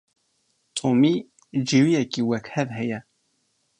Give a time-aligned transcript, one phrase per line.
[0.77, 1.15] Tomî
[1.67, 2.99] cêwiyekî wekhev heye.